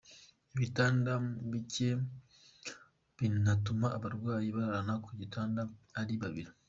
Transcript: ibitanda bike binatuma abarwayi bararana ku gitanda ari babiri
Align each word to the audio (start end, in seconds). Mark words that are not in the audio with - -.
ibitanda 0.55 1.11
bike 1.51 1.89
binatuma 3.17 3.87
abarwayi 3.97 4.47
bararana 4.55 4.93
ku 5.05 5.09
gitanda 5.19 5.61
ari 5.99 6.15
babiri 6.23 6.51